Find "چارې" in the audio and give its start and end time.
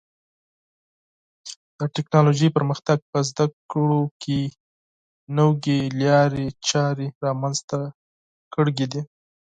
6.69-7.07